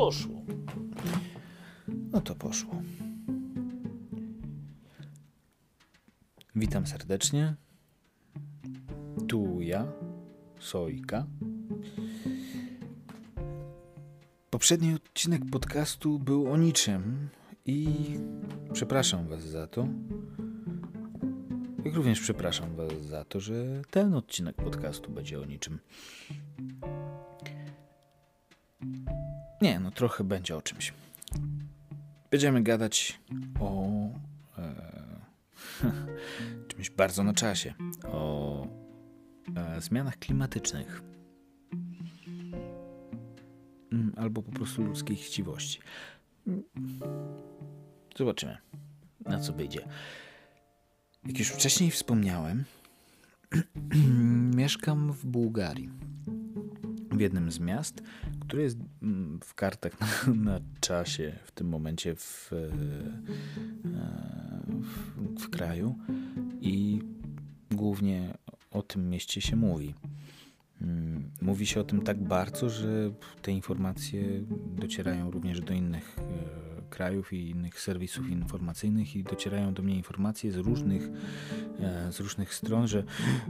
[0.00, 0.42] poszło.
[1.88, 2.82] No to poszło.
[6.56, 7.54] Witam serdecznie.
[9.28, 9.86] Tu ja,
[10.60, 11.26] Sojka.
[14.50, 17.28] Poprzedni odcinek podcastu był o niczym
[17.66, 17.88] i
[18.72, 19.86] przepraszam Was za to.
[21.84, 25.78] Jak również przepraszam Was za to, że ten odcinek podcastu będzie o niczym.
[29.60, 30.92] Nie, no trochę będzie o czymś.
[32.30, 33.20] Będziemy gadać
[33.60, 33.88] o
[34.58, 35.20] e,
[36.68, 37.74] czymś bardzo na czasie.
[38.04, 38.66] O
[39.56, 41.02] e, zmianach klimatycznych.
[43.92, 45.80] Mm, Albo po prostu ludzkiej chciwości.
[48.16, 48.58] Zobaczymy,
[49.20, 49.88] na co wyjdzie.
[51.26, 52.64] Jak już wcześniej wspomniałem,
[54.56, 55.90] mieszkam w Bułgarii.
[57.10, 58.02] W jednym z miast,
[58.40, 62.56] które jest mm, w kartach na, na czasie w tym momencie w, e,
[64.82, 65.98] w, w kraju
[66.60, 67.02] i
[67.70, 68.34] głównie
[68.70, 69.94] o tym mieście się mówi.
[70.82, 74.22] Mm, Mówi się o tym tak bardzo, że te informacje
[74.76, 80.52] docierają również do innych e, krajów i innych serwisów informacyjnych i docierają do mnie informacje
[80.52, 81.08] z różnych,
[81.80, 83.04] e, z różnych stron, że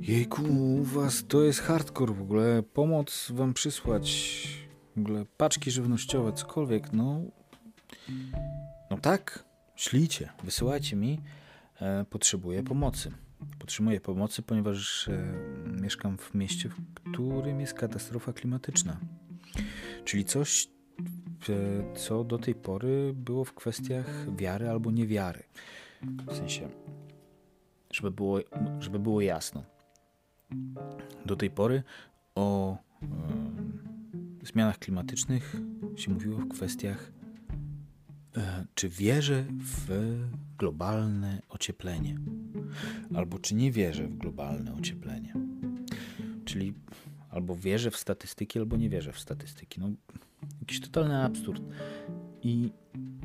[0.00, 4.48] jejku, u was to jest hardcore w ogóle, pomoc wam przysłać,
[4.96, 7.20] w ogóle paczki żywnościowe, cokolwiek, no
[8.90, 9.44] no tak,
[9.76, 11.20] ślijcie, wysyłajcie mi,
[11.80, 13.12] e, potrzebuję pomocy.
[13.58, 15.34] Potrzebuję pomocy, ponieważ e,
[15.80, 19.00] mieszkam w mieście, w którym jest katastrofa klimatyczna.
[20.04, 20.68] Czyli coś,
[21.94, 25.42] co do tej pory było w kwestiach wiary albo niewiary.
[26.02, 26.68] W sensie,
[27.90, 28.38] żeby było,
[28.80, 29.62] żeby było jasno.
[31.26, 31.82] Do tej pory
[32.34, 32.76] o
[34.42, 35.56] zmianach klimatycznych
[35.96, 37.12] się mówiło w kwestiach
[38.36, 40.16] e, czy wierzę w
[40.58, 42.16] globalne ocieplenie,
[43.14, 45.34] albo czy nie wierzę w globalne ocieplenie.
[46.44, 46.74] Czyli
[47.30, 49.80] albo wierzę w statystyki, albo nie wierzę w statystyki.
[49.80, 49.88] No,
[50.60, 51.62] jakiś totalny absurd.
[52.42, 52.70] I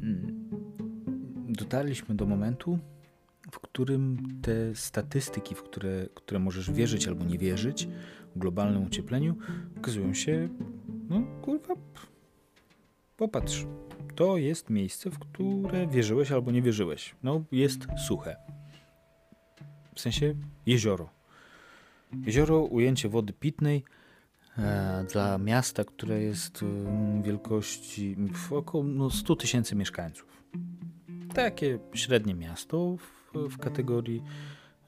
[0.02, 0.50] mm,
[1.50, 2.80] dotarliśmy do momentu,
[3.52, 7.88] w którym te statystyki, w które, które możesz wierzyć albo nie wierzyć
[8.36, 9.36] w globalnym ociepleniu,
[9.78, 10.50] okazują się,
[11.10, 11.74] no kurwa,
[13.18, 13.66] popatrz,
[14.16, 17.16] to jest miejsce, w które wierzyłeś albo nie wierzyłeś.
[17.24, 18.36] No, jest suche.
[19.96, 20.36] W sensie
[20.66, 21.10] jezioro.
[22.26, 23.84] Jezioro, ujęcie wody pitnej
[25.12, 28.16] dla miasta, które jest e, wielkości
[28.52, 30.44] około no, 100 tysięcy mieszkańców.
[31.34, 34.24] Takie średnie miasto w, w kategorii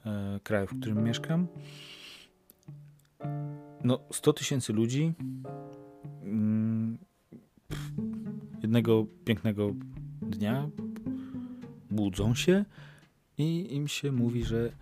[0.06, 1.46] e, kraju, w którym mieszkam.
[3.84, 5.12] No, 100 tysięcy ludzi.
[6.22, 6.98] Mm,
[8.62, 9.70] jednego pięknego
[10.22, 10.68] dnia
[11.90, 12.64] budzą się
[13.38, 14.72] i im się mówi, że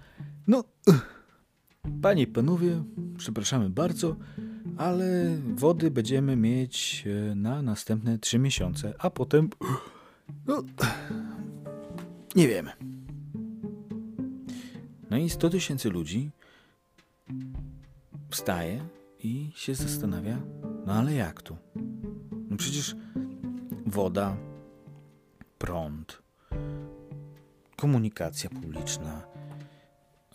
[0.47, 0.65] no,
[2.03, 2.83] panie i panowie,
[3.19, 4.17] przepraszamy bardzo,
[4.83, 9.51] ale wody będziemy mieć e, na następne trzy miesiące, a potem
[10.47, 10.63] no,
[12.37, 12.73] nie wiemy.
[15.11, 16.31] No i 100 tysięcy ludzi
[18.31, 18.85] wstaje
[19.19, 20.41] i się zastanawia,
[20.87, 21.57] no ale jak tu?
[22.51, 22.97] No przecież
[23.87, 24.37] woda,
[25.59, 26.23] prąd,
[27.77, 29.23] komunikacja publiczna,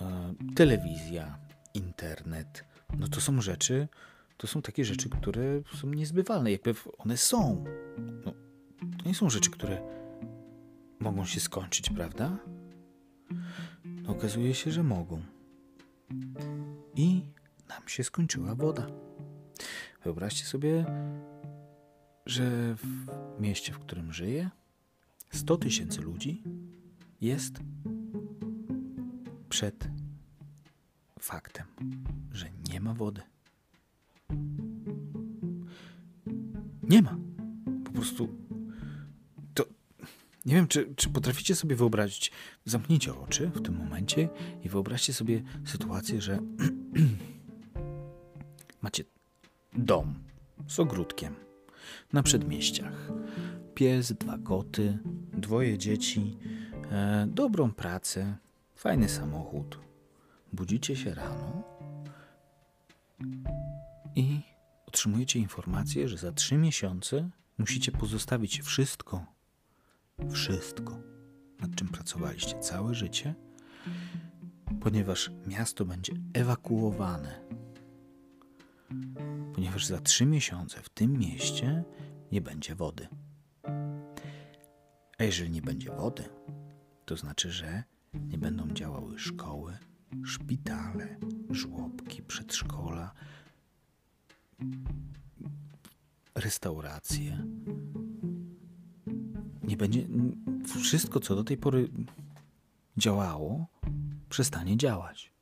[0.01, 1.39] e, telewizja,
[1.73, 2.65] internet.
[2.99, 3.87] No to są rzeczy,
[4.37, 6.51] to są takie rzeczy, które są niezbywalne.
[6.51, 7.63] Jakby one są.
[8.25, 8.33] No,
[9.03, 9.81] to nie są rzeczy, które
[10.99, 12.37] mogą się skończyć, prawda?
[13.85, 15.21] No, okazuje się, że mogą.
[16.95, 17.21] I
[17.69, 18.87] nam się skończyła woda.
[20.03, 20.85] Wyobraźcie sobie,
[22.25, 23.07] że w
[23.39, 24.49] mieście, w którym żyję,
[25.31, 26.43] 100 tysięcy ludzi
[27.21, 27.59] jest
[29.49, 29.89] przed
[31.19, 31.65] faktem,
[32.31, 33.21] że nie ma wody.
[36.89, 37.17] Nie ma.
[37.85, 38.35] Po prostu
[39.53, 39.65] to.
[40.45, 42.31] Nie wiem, czy, czy potraficie sobie wyobrazić.
[42.65, 44.29] Zamknijcie oczy w tym momencie
[44.63, 46.39] i wyobraźcie sobie sytuację, że
[48.81, 49.03] macie
[49.73, 50.13] dom
[50.67, 51.35] z ogródkiem
[52.13, 53.11] na przedmieściach.
[53.75, 54.97] Pies, dwa koty,
[55.33, 56.37] dwoje dzieci,
[56.91, 58.37] e, dobrą pracę,
[58.75, 59.79] fajny samochód.
[60.53, 61.63] Budzicie się rano
[64.15, 64.41] i
[64.97, 69.25] otrzymujecie informację, że za trzy miesiące musicie pozostawić wszystko,
[70.31, 70.99] wszystko,
[71.59, 73.35] nad czym pracowaliście całe życie,
[74.81, 77.41] ponieważ miasto będzie ewakuowane.
[79.53, 81.83] Ponieważ za trzy miesiące w tym mieście
[82.31, 83.07] nie będzie wody.
[85.17, 86.23] A jeżeli nie będzie wody,
[87.05, 87.83] to znaczy, że
[88.13, 89.77] nie będą działały szkoły,
[90.25, 91.17] szpitale,
[91.49, 93.13] żłobki, przedszkola,
[96.35, 97.45] restauracje.
[99.63, 100.07] Nie będzie.
[100.81, 101.89] Wszystko, co do tej pory
[102.97, 103.67] działało,
[104.29, 105.33] przestanie działać.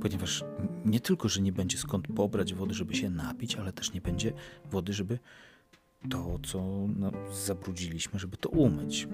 [0.00, 0.44] Ponieważ
[0.84, 4.32] nie tylko, że nie będzie skąd pobrać wody, żeby się napić, ale też nie będzie
[4.70, 5.18] wody, żeby
[6.10, 9.08] to, co no, zabrudziliśmy, żeby to umyć.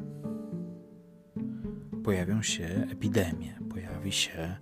[2.05, 4.57] Pojawią się epidemie, pojawi się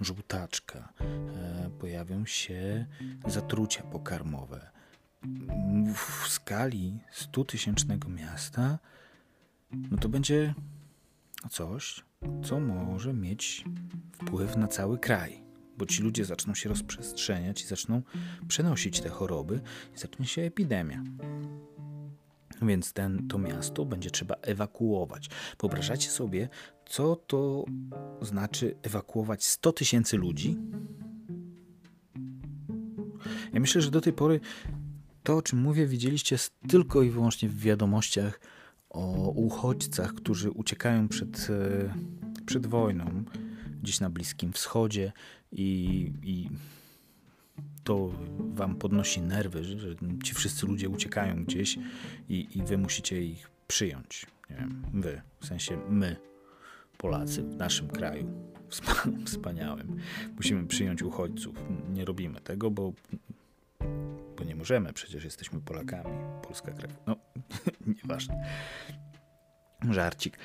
[0.00, 2.86] żółtaczka, e, pojawią się
[3.26, 4.70] zatrucia pokarmowe.
[5.94, 8.78] W skali 100-tysięcznego miasta,
[9.72, 10.54] no to będzie
[11.50, 12.04] coś,
[12.44, 13.64] co może mieć
[14.12, 15.42] wpływ na cały kraj,
[15.78, 18.02] bo ci ludzie zaczną się rozprzestrzeniać i zaczną
[18.48, 19.60] przenosić te choroby
[19.96, 21.02] i zacznie się epidemia.
[22.62, 25.30] Więc ten, to miasto będzie trzeba ewakuować.
[25.60, 26.48] Wyobrażacie sobie,
[26.86, 27.64] co to
[28.22, 30.56] znaczy ewakuować 100 tysięcy ludzi?
[33.52, 34.40] Ja myślę, że do tej pory
[35.22, 36.36] to, o czym mówię, widzieliście
[36.68, 38.40] tylko i wyłącznie w wiadomościach
[38.90, 41.94] o uchodźcach, którzy uciekają przed, e,
[42.46, 43.24] przed wojną
[43.82, 45.12] gdzieś na Bliskim Wschodzie
[45.52, 46.50] i, i
[47.84, 49.94] to wam podnosi nerwy, że,
[50.24, 51.78] ci wszyscy ludzie uciekają gdzieś
[52.28, 54.26] i, i wy musicie ich przyjąć.
[54.50, 56.16] Nie wiem, wy, w sensie my,
[56.98, 58.50] Polacy w naszym kraju
[59.26, 59.96] wspaniałym.
[60.36, 61.56] Musimy przyjąć uchodźców.
[61.92, 62.92] Nie robimy tego, bo,
[64.38, 66.16] bo nie możemy, przecież jesteśmy Polakami.
[66.42, 66.98] Polska krew.
[67.06, 67.16] No,
[68.02, 68.44] nieważne.
[69.90, 70.38] Żarcik.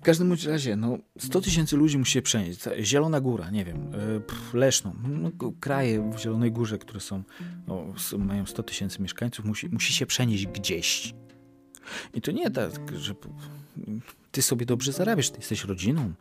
[0.00, 2.60] W każdym razie, no, 100 tysięcy ludzi musi się przenieść.
[2.80, 5.30] Zielona Góra, nie wiem, e, Leszno, no,
[5.60, 7.22] kraje w Zielonej Górze, które są,
[7.66, 7.86] no,
[8.18, 11.14] mają 100 tysięcy mieszkańców, musi, musi się przenieść gdzieś.
[12.14, 13.14] I to nie tak, że
[14.30, 16.12] ty sobie dobrze zarabiasz, ty jesteś rodziną,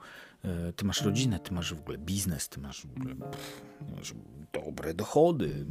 [0.43, 3.15] e, ty masz rodzinę, ty masz w ogóle biznes, ty masz w ogóle
[3.95, 4.13] masz
[4.53, 5.65] dobre dochody,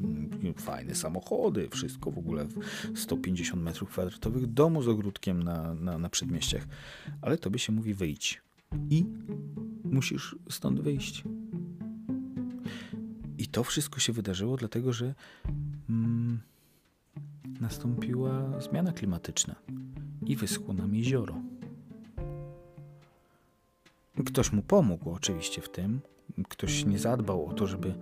[0.57, 2.47] fajne samochody, wszystko w ogóle
[2.95, 6.67] 150 metrów kwadratowych domu z ogródkiem na, na, na przedmieściach.
[7.23, 8.43] Ale tobie się mówi wyjdź
[8.91, 9.05] i
[9.85, 11.25] musisz stąd wyjść.
[13.39, 15.15] I to wszystko się wydarzyło dlatego, że
[15.91, 16.41] mm,
[17.61, 19.55] nastąpiła zmiana klimatyczna
[20.29, 21.35] i wyschło nam jezioro.
[24.27, 26.01] Ktoś mu pomógł oczywiście w tym.
[26.49, 27.95] Ktoś nie zadbał o to, żeby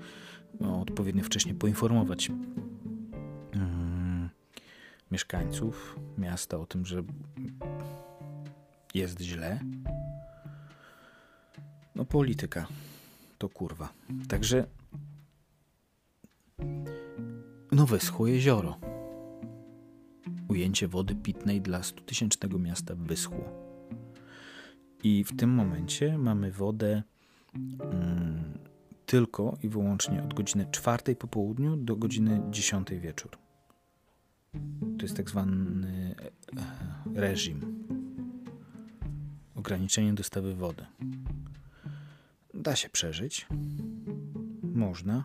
[0.60, 2.30] no, odpowiednio wcześnie poinformować
[3.54, 4.30] um,
[5.10, 7.02] mieszkańców miasta o tym, że
[8.94, 9.60] jest źle.
[11.94, 12.66] No polityka
[13.38, 13.92] to kurwa.
[14.28, 14.66] Także
[17.72, 18.78] no wyschło jezioro.
[20.48, 23.66] Ujęcie wody pitnej dla 100-tysięcznego miasta wyschło.
[25.02, 27.02] I w tym momencie mamy wodę
[27.54, 28.58] mm,
[29.06, 33.38] tylko i wyłącznie od godziny 4 po południu do godziny 10 wieczór.
[34.98, 36.14] To jest tak zwany
[37.16, 37.84] e, reżim.
[39.54, 40.86] Ograniczenie dostawy wody.
[42.54, 43.46] Da się przeżyć.
[44.62, 45.24] Można.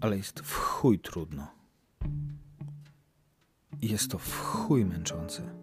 [0.00, 1.63] Ale jest w chuj trudno.
[3.84, 5.54] Jest to w chuj męczące.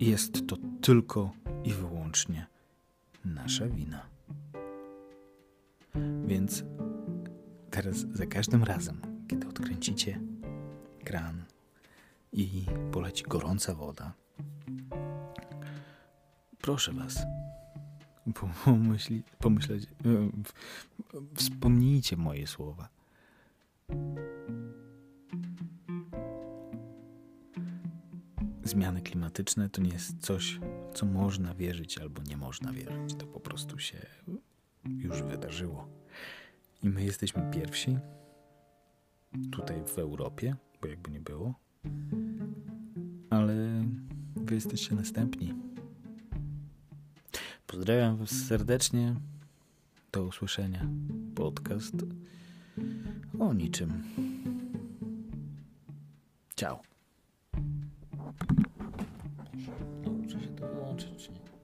[0.00, 1.32] Jest to tylko
[1.64, 2.46] i wyłącznie
[3.24, 4.06] nasza wina.
[6.26, 6.64] Więc
[7.70, 10.20] teraz za każdym razem, kiedy odkręcicie
[11.04, 11.44] kran
[12.32, 14.12] i poleci gorąca woda,
[16.60, 17.18] proszę Was,
[18.64, 19.86] pomyśli, pomyśleć,
[21.34, 22.88] wspomnijcie moje słowa.
[28.66, 30.60] Zmiany klimatyczne to nie jest coś,
[30.94, 33.14] co można wierzyć albo nie można wierzyć.
[33.18, 34.06] To po prostu się
[34.84, 35.88] już wydarzyło.
[36.82, 37.98] I my jesteśmy pierwsi
[39.52, 41.54] tutaj w Europie, bo jakby nie było,
[43.30, 43.84] ale
[44.36, 45.54] wy jesteście następni.
[47.66, 49.14] Pozdrawiam Was serdecznie.
[50.12, 50.88] Do usłyszenia.
[51.34, 51.94] Podcast
[53.38, 54.02] o niczym.
[56.56, 56.95] Ciao.
[60.04, 61.55] Nauczę się to wyłączyć, czy nie?